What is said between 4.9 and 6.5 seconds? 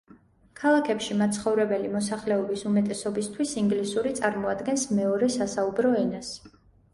მეორე სასაუბრო ენას.